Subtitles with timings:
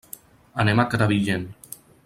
[0.63, 1.47] Anem a Crevillent.